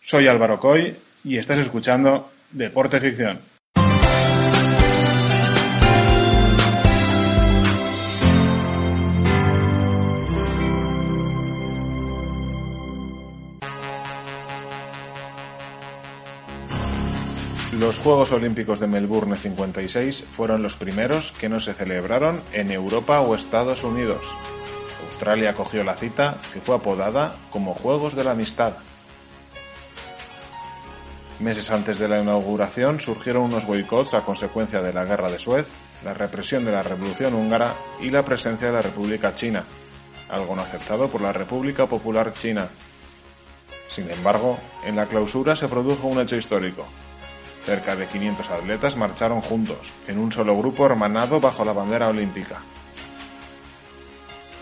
soy 0.00 0.28
Álvaro 0.28 0.60
Coy 0.60 0.96
y 1.24 1.38
estás 1.38 1.58
escuchando 1.58 2.30
Deporte 2.50 3.00
Ficción. 3.00 3.40
Los 17.78 17.98
Juegos 17.98 18.32
Olímpicos 18.32 18.80
de 18.80 18.88
Melbourne 18.88 19.36
56 19.36 20.24
fueron 20.32 20.62
los 20.62 20.74
primeros 20.74 21.32
que 21.32 21.48
no 21.48 21.60
se 21.60 21.74
celebraron 21.74 22.42
en 22.52 22.72
Europa 22.72 23.20
o 23.20 23.34
Estados 23.34 23.84
Unidos. 23.84 24.20
Australia 25.18 25.52
cogió 25.52 25.82
la 25.82 25.96
cita, 25.96 26.36
que 26.52 26.60
fue 26.60 26.76
apodada 26.76 27.34
como 27.50 27.74
Juegos 27.74 28.14
de 28.14 28.22
la 28.22 28.30
Amistad. 28.30 28.74
Meses 31.40 31.68
antes 31.72 31.98
de 31.98 32.06
la 32.06 32.20
inauguración 32.20 33.00
surgieron 33.00 33.42
unos 33.42 33.66
boicots 33.66 34.14
a 34.14 34.20
consecuencia 34.20 34.80
de 34.80 34.92
la 34.92 35.04
Guerra 35.04 35.28
de 35.28 35.40
Suez, 35.40 35.70
la 36.04 36.14
represión 36.14 36.64
de 36.64 36.70
la 36.70 36.84
Revolución 36.84 37.34
húngara 37.34 37.74
y 38.00 38.10
la 38.10 38.24
presencia 38.24 38.68
de 38.68 38.74
la 38.74 38.82
República 38.82 39.34
China, 39.34 39.64
algo 40.28 40.54
no 40.54 40.62
aceptado 40.62 41.08
por 41.08 41.20
la 41.20 41.32
República 41.32 41.88
Popular 41.88 42.32
China. 42.32 42.68
Sin 43.92 44.08
embargo, 44.08 44.56
en 44.86 44.94
la 44.94 45.06
clausura 45.06 45.56
se 45.56 45.66
produjo 45.66 46.06
un 46.06 46.20
hecho 46.20 46.36
histórico. 46.36 46.86
Cerca 47.66 47.96
de 47.96 48.06
500 48.06 48.48
atletas 48.50 48.96
marcharon 48.96 49.40
juntos, 49.40 49.78
en 50.06 50.20
un 50.20 50.30
solo 50.30 50.56
grupo 50.56 50.86
hermanado 50.86 51.40
bajo 51.40 51.64
la 51.64 51.72
bandera 51.72 52.06
olímpica. 52.06 52.60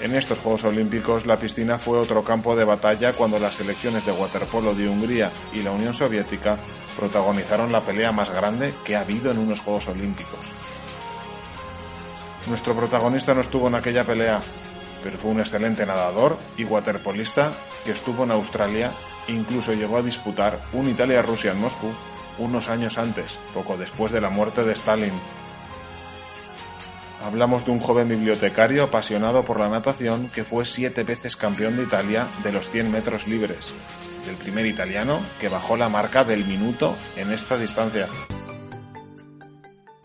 En 0.00 0.14
estos 0.14 0.38
Juegos 0.38 0.64
Olímpicos 0.64 1.26
la 1.26 1.38
piscina 1.38 1.76
fue 1.76 1.98
otro 1.98 2.22
campo 2.22 2.54
de 2.54 2.64
batalla 2.64 3.12
cuando 3.12 3.38
las 3.38 3.56
selecciones 3.56 4.06
de 4.06 4.12
waterpolo 4.12 4.72
de 4.72 4.88
Hungría 4.88 5.32
y 5.52 5.62
la 5.62 5.72
Unión 5.72 5.92
Soviética 5.92 6.56
protagonizaron 6.96 7.72
la 7.72 7.80
pelea 7.80 8.12
más 8.12 8.30
grande 8.30 8.74
que 8.84 8.94
ha 8.94 9.00
habido 9.00 9.32
en 9.32 9.38
unos 9.38 9.58
Juegos 9.60 9.88
Olímpicos. 9.88 10.40
Nuestro 12.46 12.74
protagonista 12.74 13.34
no 13.34 13.40
estuvo 13.40 13.66
en 13.66 13.74
aquella 13.74 14.04
pelea, 14.04 14.40
pero 15.02 15.18
fue 15.18 15.32
un 15.32 15.40
excelente 15.40 15.84
nadador 15.84 16.38
y 16.56 16.64
waterpolista 16.64 17.52
que 17.84 17.90
estuvo 17.90 18.22
en 18.22 18.30
Australia 18.30 18.92
e 19.26 19.32
incluso 19.32 19.72
llegó 19.72 19.98
a 19.98 20.02
disputar 20.02 20.60
un 20.72 20.88
Italia-Rusia 20.88 21.52
en 21.52 21.60
Moscú 21.60 21.92
unos 22.38 22.68
años 22.68 22.98
antes, 22.98 23.36
poco 23.52 23.76
después 23.76 24.12
de 24.12 24.20
la 24.20 24.30
muerte 24.30 24.62
de 24.62 24.72
Stalin. 24.72 25.12
Hablamos 27.22 27.64
de 27.66 27.72
un 27.72 27.80
joven 27.80 28.08
bibliotecario 28.08 28.84
apasionado 28.84 29.44
por 29.44 29.58
la 29.58 29.68
natación 29.68 30.28
que 30.28 30.44
fue 30.44 30.64
siete 30.64 31.02
veces 31.02 31.34
campeón 31.34 31.76
de 31.76 31.82
Italia 31.82 32.26
de 32.44 32.52
los 32.52 32.70
100 32.70 32.92
metros 32.92 33.26
libres, 33.26 33.72
el 34.28 34.36
primer 34.36 34.66
italiano 34.66 35.20
que 35.40 35.48
bajó 35.48 35.76
la 35.76 35.88
marca 35.88 36.22
del 36.24 36.44
minuto 36.44 36.96
en 37.16 37.32
esta 37.32 37.58
distancia. 37.58 38.08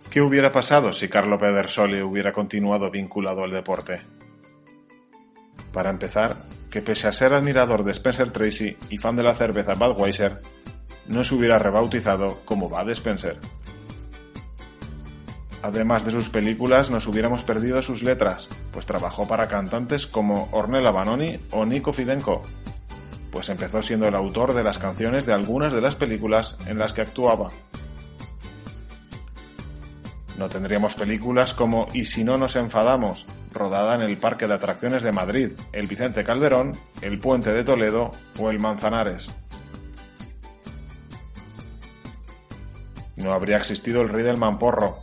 ¿Qué 0.10 0.22
hubiera 0.22 0.52
pasado 0.52 0.94
si 0.94 1.08
Carlo 1.08 1.38
Pedersoli 1.40 2.02
hubiera 2.02 2.34
continuado 2.34 2.90
vinculado 2.90 3.44
al 3.44 3.52
deporte? 3.52 4.02
Para 5.72 5.90
empezar, 5.90 6.36
que 6.70 6.82
pese 6.82 7.08
a 7.08 7.12
ser 7.12 7.34
admirador 7.34 7.84
de 7.84 7.92
Spencer 7.92 8.32
Tracy 8.32 8.76
y 8.90 8.98
fan 8.98 9.16
de 9.16 9.24
la 9.24 9.36
cerveza 9.36 9.76
Budweiser, 9.76 10.42
no 11.08 11.24
se 11.24 11.36
hubiera 11.36 11.60
rebautizado 11.60 12.42
como 12.46 12.70
Bud 12.70 12.90
Spencer. 12.92 13.40
Además 15.64 16.04
de 16.04 16.12
sus 16.12 16.28
películas, 16.28 16.92
nos 16.92 17.08
hubiéramos 17.08 17.42
perdido 17.42 17.82
sus 17.82 18.04
letras, 18.04 18.50
pues 18.74 18.86
trabajó 18.86 19.30
para 19.30 19.48
cantantes 19.48 20.06
como 20.06 20.50
Ornella 20.52 20.92
Banoni 20.92 21.40
o 21.52 21.66
Nico 21.66 21.94
Fidenco, 21.94 22.44
pues 23.32 23.48
empezó 23.48 23.82
siendo 23.82 24.06
el 24.06 24.14
autor 24.14 24.54
de 24.54 24.64
las 24.66 24.78
canciones 24.78 25.26
de 25.26 25.32
algunas 25.32 25.72
de 25.72 25.80
las 25.80 25.96
películas 25.96 26.58
en 26.68 26.78
las 26.78 26.92
que 26.92 27.00
actuaba. 27.00 27.50
No 30.38 30.50
tendríamos 30.50 30.96
películas 30.96 31.54
como 31.54 31.88
Y 31.94 32.06
si 32.06 32.26
no 32.26 32.38
nos 32.38 32.58
enfadamos, 32.58 33.26
rodada 33.54 33.96
en 33.96 34.02
el 34.02 34.18
Parque 34.18 34.48
de 34.48 34.56
Atracciones 34.56 35.02
de 35.02 35.14
Madrid, 35.14 35.52
el 35.72 35.88
Vicente 35.88 36.26
Calderón, 36.26 36.74
el 37.02 37.20
Puente 37.20 37.54
de 37.54 37.64
Toledo 37.64 38.12
o 38.38 38.50
el 38.50 38.60
Manzanares. 38.60 39.34
No 43.16 43.32
habría 43.32 43.56
existido 43.56 44.02
el 44.02 44.10
Rey 44.10 44.24
del 44.24 44.38
Mamporro, 44.38 45.02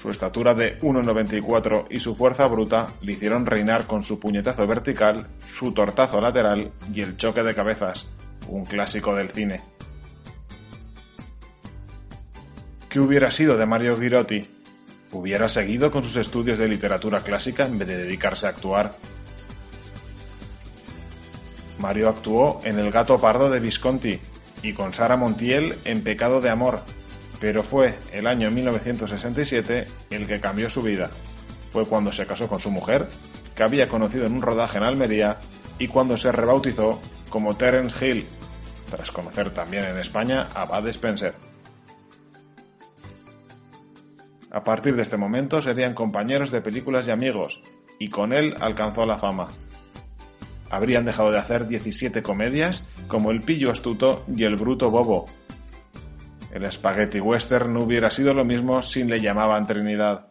su 0.00 0.08
estatura 0.08 0.54
de 0.54 0.78
1,94 0.80 1.86
y 1.90 2.00
su 2.00 2.14
fuerza 2.14 2.46
bruta 2.46 2.86
le 3.02 3.12
hicieron 3.12 3.44
reinar 3.44 3.86
con 3.86 4.02
su 4.02 4.18
puñetazo 4.18 4.66
vertical, 4.66 5.26
su 5.54 5.72
tortazo 5.72 6.20
lateral 6.20 6.70
y 6.92 7.02
el 7.02 7.16
choque 7.16 7.42
de 7.42 7.54
cabezas, 7.54 8.08
un 8.48 8.64
clásico 8.64 9.14
del 9.14 9.30
cine. 9.30 9.60
¿Qué 12.88 12.98
hubiera 12.98 13.30
sido 13.30 13.56
de 13.56 13.66
Mario 13.66 13.96
Girotti? 13.96 14.48
¿Hubiera 15.12 15.48
seguido 15.48 15.90
con 15.90 16.02
sus 16.02 16.16
estudios 16.16 16.58
de 16.58 16.68
literatura 16.68 17.20
clásica 17.20 17.66
en 17.66 17.78
vez 17.78 17.88
de 17.88 17.98
dedicarse 17.98 18.46
a 18.46 18.50
actuar? 18.50 18.92
Mario 21.78 22.08
actuó 22.08 22.60
en 22.64 22.78
El 22.78 22.90
gato 22.90 23.18
pardo 23.18 23.50
de 23.50 23.60
Visconti 23.60 24.18
y 24.62 24.72
con 24.72 24.92
Sara 24.92 25.16
Montiel 25.16 25.76
en 25.84 26.02
Pecado 26.02 26.40
de 26.40 26.50
Amor, 26.50 26.80
pero 27.40 27.62
fue 27.62 27.94
el 28.12 28.26
año 28.26 28.50
1967 28.50 29.86
el 30.10 30.26
que 30.26 30.40
cambió 30.40 30.68
su 30.68 30.82
vida. 30.82 31.10
Fue 31.72 31.86
cuando 31.86 32.12
se 32.12 32.26
casó 32.26 32.46
con 32.48 32.60
su 32.60 32.70
mujer, 32.70 33.08
que 33.54 33.62
había 33.62 33.88
conocido 33.88 34.26
en 34.26 34.34
un 34.34 34.42
rodaje 34.42 34.78
en 34.78 34.84
Almería, 34.84 35.38
y 35.78 35.88
cuando 35.88 36.16
se 36.18 36.30
rebautizó 36.30 37.00
como 37.30 37.56
Terence 37.56 38.06
Hill, 38.06 38.26
tras 38.90 39.10
conocer 39.10 39.50
también 39.52 39.86
en 39.86 39.98
España 39.98 40.48
a 40.54 40.64
Bud 40.66 40.88
Spencer. 40.88 41.34
A 44.50 44.64
partir 44.64 44.96
de 44.96 45.02
este 45.02 45.16
momento 45.16 45.62
serían 45.62 45.94
compañeros 45.94 46.50
de 46.50 46.60
películas 46.60 47.06
y 47.06 47.12
amigos, 47.12 47.62
y 47.98 48.10
con 48.10 48.32
él 48.32 48.54
alcanzó 48.60 49.06
la 49.06 49.16
fama. 49.16 49.46
Habrían 50.68 51.04
dejado 51.04 51.30
de 51.30 51.38
hacer 51.38 51.66
17 51.66 52.22
comedias 52.22 52.86
como 53.08 53.30
El 53.30 53.40
pillo 53.40 53.70
astuto 53.70 54.24
y 54.34 54.44
El 54.44 54.56
bruto 54.56 54.90
bobo, 54.90 55.26
el 56.52 56.70
spaghetti 56.70 57.20
western 57.20 57.72
no 57.72 57.84
hubiera 57.84 58.10
sido 58.10 58.34
lo 58.34 58.44
mismo 58.44 58.82
sin 58.82 59.08
le 59.08 59.20
llamaban 59.20 59.66
Trinidad. 59.66 60.26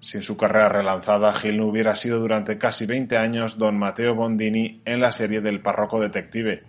Sin 0.00 0.22
su 0.22 0.36
carrera 0.36 0.68
relanzada, 0.68 1.34
Gil 1.34 1.58
no 1.58 1.66
hubiera 1.66 1.96
sido 1.96 2.18
durante 2.20 2.58
casi 2.58 2.86
20 2.86 3.16
años 3.16 3.58
don 3.58 3.76
Mateo 3.76 4.14
Bondini 4.14 4.80
en 4.84 5.00
la 5.00 5.12
serie 5.12 5.40
del 5.40 5.60
Párroco 5.60 6.00
Detective, 6.00 6.62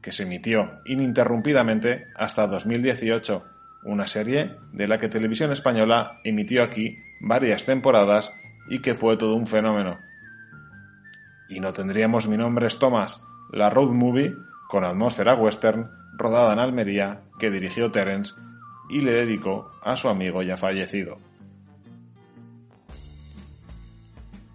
que 0.00 0.12
se 0.12 0.22
emitió 0.22 0.80
ininterrumpidamente 0.86 2.06
hasta 2.14 2.46
2018, 2.46 3.44
una 3.84 4.06
serie 4.06 4.52
de 4.72 4.88
la 4.88 4.98
que 4.98 5.08
Televisión 5.08 5.52
Española 5.52 6.20
emitió 6.24 6.62
aquí 6.62 6.96
varias 7.20 7.66
temporadas 7.66 8.32
y 8.70 8.80
que 8.80 8.94
fue 8.94 9.16
todo 9.16 9.34
un 9.34 9.46
fenómeno. 9.46 9.98
Y 11.48 11.60
no 11.60 11.72
tendríamos 11.72 12.28
Mi 12.28 12.36
nombre 12.36 12.68
es 12.68 12.78
Thomas, 12.78 13.20
la 13.52 13.70
road 13.70 13.90
movie 13.90 14.34
con 14.68 14.84
atmósfera 14.84 15.34
western, 15.34 15.90
rodada 16.16 16.52
en 16.52 16.58
Almería, 16.60 17.22
que 17.38 17.50
dirigió 17.50 17.90
Terence 17.90 18.34
y 18.90 19.00
le 19.00 19.12
dedicó 19.12 19.72
a 19.82 19.96
su 19.96 20.08
amigo 20.08 20.42
ya 20.42 20.56
fallecido. 20.56 21.16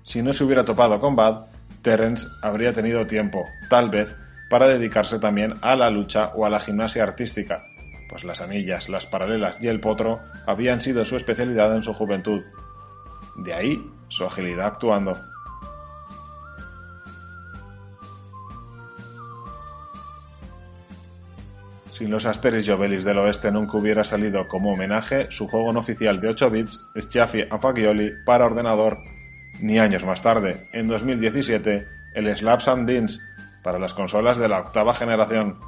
Si 0.04 0.22
no 0.22 0.32
se 0.32 0.44
hubiera 0.44 0.64
topado 0.64 1.00
con 1.00 1.16
Bad, 1.16 1.46
Terence 1.82 2.28
habría 2.42 2.74
tenido 2.74 3.06
tiempo, 3.08 3.44
tal 3.70 3.90
vez, 3.90 4.16
para 4.50 4.68
dedicarse 4.68 5.18
también 5.20 5.54
a 5.62 5.76
la 5.76 5.90
lucha 5.90 6.32
o 6.36 6.46
a 6.46 6.50
la 6.50 6.60
gimnasia 6.60 7.04
artística, 7.04 7.64
pues 8.08 8.24
las 8.24 8.42
anillas, 8.42 8.90
las 8.90 9.08
paralelas 9.08 9.58
y 9.62 9.68
el 9.68 9.80
potro 9.80 10.20
habían 10.46 10.80
sido 10.80 11.04
su 11.06 11.16
especialidad 11.16 11.76
en 11.76 11.82
su 11.82 11.94
juventud. 11.94 12.44
De 13.38 13.54
ahí 13.54 13.84
su 14.10 14.26
agilidad 14.26 14.68
actuando. 14.68 15.18
Si 21.94 22.08
los 22.08 22.26
Asteris 22.26 22.66
y 22.68 22.72
Obelix 22.72 23.04
del 23.04 23.20
Oeste 23.20 23.52
nunca 23.52 23.78
hubiera 23.78 24.04
salido 24.04 24.48
como 24.48 24.74
homenaje, 24.74 25.28
su 25.30 25.48
juego 25.48 25.72
no 25.72 25.80
oficial 25.82 26.20
de 26.20 26.30
8 26.30 26.50
bits 26.50 26.90
es 26.96 27.08
Chaffee 27.08 27.48
and 27.52 27.62
Fagioli 27.62 28.12
para 28.26 28.48
ordenador, 28.48 29.04
ni 29.60 29.78
años 29.78 30.04
más 30.04 30.24
tarde, 30.24 30.68
en 30.74 30.88
2017, 30.88 31.88
el 32.16 32.36
Slaps 32.36 32.68
and 32.68 32.88
Beans, 32.88 33.24
para 33.62 33.78
las 33.78 33.94
consolas 33.94 34.40
de 34.40 34.48
la 34.48 34.62
octava 34.62 34.96
generación. 34.96 35.60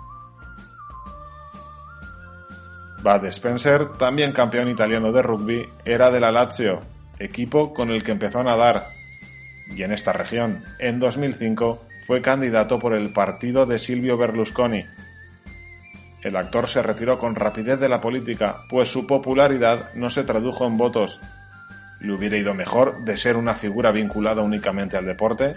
Bud 3.04 3.26
Spencer, 3.26 3.94
también 3.94 4.32
campeón 4.32 4.68
italiano 4.70 5.12
de 5.12 5.22
rugby, 5.22 5.70
era 5.86 6.10
de 6.10 6.20
la 6.20 6.32
Lazio, 6.32 6.82
equipo 7.20 7.72
con 7.72 7.92
el 7.92 8.04
que 8.04 8.14
empezó 8.14 8.40
a 8.40 8.46
nadar. 8.46 8.88
Y 9.70 9.84
en 9.84 9.92
esta 9.92 10.12
región, 10.12 10.64
en 10.80 11.00
2005, 11.00 11.84
fue 12.08 12.24
candidato 12.24 12.80
por 12.80 12.96
el 12.96 13.14
partido 13.14 13.68
de 13.68 13.78
Silvio 13.78 14.18
Berlusconi. 14.18 14.86
El 16.26 16.38
actor 16.38 16.68
se 16.68 16.82
retiró 16.82 17.20
con 17.20 17.36
rapidez 17.36 17.80
de 17.80 17.88
la 17.88 18.02
política, 18.02 18.64
pues 18.68 18.88
su 18.92 19.06
popularidad 19.06 19.94
no 19.94 20.10
se 20.10 20.24
tradujo 20.24 20.66
en 20.66 20.76
votos. 20.76 21.22
¿Le 22.00 22.12
hubiera 22.14 22.36
ido 22.36 22.56
mejor 22.56 23.04
de 23.04 23.16
ser 23.16 23.38
una 23.38 23.54
figura 23.54 23.92
vinculada 23.92 24.42
únicamente 24.42 24.98
al 24.98 25.06
deporte? 25.06 25.54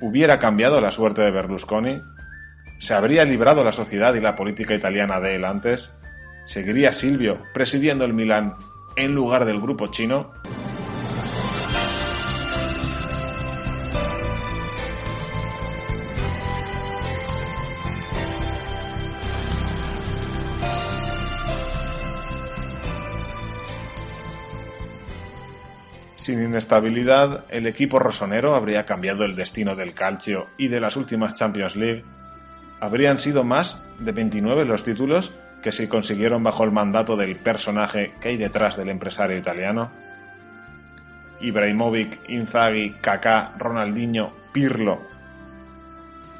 ¿Hubiera 0.00 0.40
cambiado 0.40 0.80
la 0.80 0.90
suerte 0.90 1.22
de 1.22 1.30
Berlusconi? 1.30 2.02
¿Se 2.80 2.94
habría 2.94 3.24
librado 3.24 3.62
la 3.62 3.70
sociedad 3.70 4.12
y 4.14 4.20
la 4.20 4.34
política 4.34 4.74
italiana 4.74 5.20
de 5.20 5.36
él 5.36 5.44
antes? 5.44 5.96
¿Seguiría 6.46 6.92
Silvio 6.92 7.40
presidiendo 7.54 8.04
el 8.04 8.12
Milán 8.12 8.56
en 8.96 9.14
lugar 9.14 9.44
del 9.44 9.60
grupo 9.60 9.86
chino? 9.86 10.32
Sin 26.20 26.42
inestabilidad, 26.44 27.46
el 27.48 27.66
equipo 27.66 27.98
rosonero 27.98 28.54
habría 28.54 28.84
cambiado 28.84 29.24
el 29.24 29.34
destino 29.34 29.74
del 29.74 29.94
calcio 29.94 30.48
y 30.58 30.68
de 30.68 30.78
las 30.78 30.98
últimas 30.98 31.32
Champions 31.32 31.76
League. 31.76 32.04
Habrían 32.78 33.18
sido 33.18 33.42
más 33.42 33.82
de 33.98 34.12
29 34.12 34.66
los 34.66 34.84
títulos 34.84 35.32
que 35.62 35.72
se 35.72 35.88
consiguieron 35.88 36.42
bajo 36.42 36.62
el 36.62 36.72
mandato 36.72 37.16
del 37.16 37.36
personaje 37.36 38.12
que 38.20 38.28
hay 38.28 38.36
detrás 38.36 38.76
del 38.76 38.90
empresario 38.90 39.38
italiano? 39.38 39.90
Ibrahimovic, 41.40 42.28
Inzaghi, 42.28 42.96
Kaká, 43.00 43.54
Ronaldinho, 43.56 44.30
Pirlo. 44.52 45.00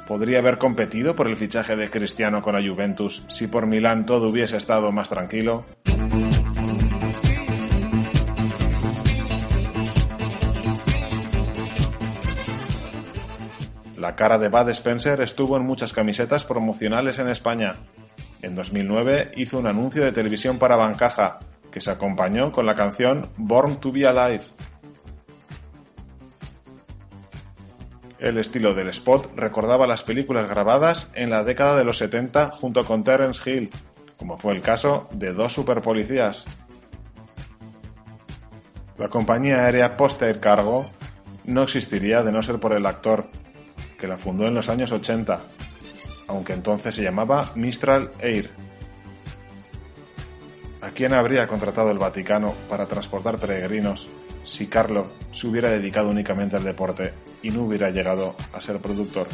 ¿Podría 0.07 0.37
haber 0.37 0.59
competido 0.59 1.15
por 1.15 1.27
el 1.27 1.37
fichaje 1.37 1.75
de 1.75 1.89
Cristiano 1.89 2.43
con 2.43 2.53
la 2.53 2.61
Juventus 2.61 3.25
si 3.29 3.47
por 3.47 3.65
Milán 3.65 4.05
todo 4.05 4.29
hubiese 4.29 4.57
estado 4.57 4.91
más 4.91 5.09
tranquilo? 5.09 5.65
La 14.01 14.15
cara 14.15 14.39
de 14.39 14.49
Bud 14.49 14.67
Spencer 14.69 15.21
estuvo 15.21 15.57
en 15.57 15.63
muchas 15.63 15.93
camisetas 15.93 16.43
promocionales 16.43 17.19
en 17.19 17.27
España, 17.27 17.75
en 18.41 18.55
2009 18.55 19.33
hizo 19.35 19.59
un 19.59 19.67
anuncio 19.67 20.03
de 20.03 20.11
televisión 20.11 20.57
para 20.57 20.75
Bancaja, 20.75 21.37
que 21.71 21.79
se 21.79 21.91
acompañó 21.91 22.51
con 22.51 22.65
la 22.65 22.73
canción 22.73 23.29
Born 23.37 23.75
to 23.75 23.91
Be 23.91 24.07
Alive. 24.07 24.45
El 28.17 28.39
estilo 28.39 28.73
del 28.73 28.89
spot 28.89 29.33
recordaba 29.35 29.85
las 29.85 30.01
películas 30.01 30.49
grabadas 30.49 31.11
en 31.13 31.29
la 31.29 31.43
década 31.43 31.77
de 31.77 31.85
los 31.85 31.99
70 31.99 32.53
junto 32.53 32.83
con 32.83 33.03
Terence 33.03 33.47
Hill, 33.47 33.69
como 34.17 34.39
fue 34.39 34.53
el 34.53 34.63
caso 34.63 35.09
de 35.11 35.31
dos 35.31 35.53
superpolicías. 35.53 36.47
La 38.97 39.09
compañía 39.09 39.63
aérea 39.63 39.95
Poster 39.95 40.39
Cargo 40.39 40.89
no 41.45 41.61
existiría 41.61 42.23
de 42.23 42.31
no 42.31 42.41
ser 42.41 42.59
por 42.59 42.73
el 42.73 42.87
actor, 42.87 43.25
que 44.01 44.07
la 44.07 44.17
fundó 44.17 44.47
en 44.47 44.55
los 44.55 44.67
años 44.67 44.91
80 44.91 45.39
aunque 46.31 46.53
entonces 46.53 46.95
se 46.95 47.03
llamaba 47.03 47.51
Mistral 47.55 48.11
Air. 48.19 48.49
¿A 50.79 50.89
quién 50.91 51.13
habría 51.13 51.45
contratado 51.45 51.91
el 51.91 51.99
Vaticano 51.99 52.55
para 52.69 52.87
transportar 52.87 53.37
peregrinos 53.37 54.07
si 54.45 54.67
Carlo 54.67 55.07
se 55.31 55.47
hubiera 55.47 55.69
dedicado 55.69 56.09
únicamente 56.09 56.55
al 56.55 56.63
deporte 56.63 57.13
y 57.43 57.51
no 57.51 57.63
hubiera 57.63 57.89
llegado 57.91 58.35
a 58.53 58.61
ser 58.61 58.79
productor? 58.79 59.27